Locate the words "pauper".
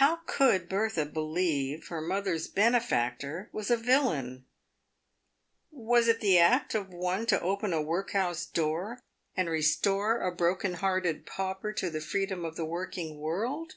11.24-11.72